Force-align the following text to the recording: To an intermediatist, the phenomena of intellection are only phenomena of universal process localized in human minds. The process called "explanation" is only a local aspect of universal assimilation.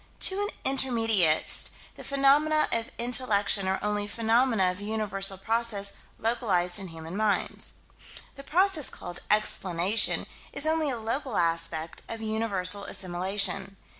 To 0.21 0.41
an 0.41 0.49
intermediatist, 0.77 1.69
the 1.93 2.03
phenomena 2.03 2.67
of 2.71 2.89
intellection 2.97 3.67
are 3.67 3.77
only 3.83 4.07
phenomena 4.07 4.71
of 4.71 4.81
universal 4.81 5.37
process 5.37 5.93
localized 6.17 6.79
in 6.79 6.87
human 6.87 7.15
minds. 7.15 7.73
The 8.33 8.41
process 8.43 8.89
called 8.89 9.19
"explanation" 9.29 10.25
is 10.53 10.65
only 10.65 10.89
a 10.89 10.97
local 10.97 11.37
aspect 11.37 12.01
of 12.09 12.19
universal 12.19 12.83
assimilation. 12.85 13.77